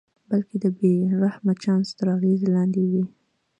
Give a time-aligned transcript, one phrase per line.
[0.29, 3.03] بلکې د بې رحمه چانس تر اغېز لاندې وي.